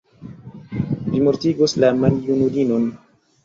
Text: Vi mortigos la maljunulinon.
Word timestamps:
Vi 1.11 1.21
mortigos 1.27 1.77
la 1.85 1.95
maljunulinon. 2.03 2.93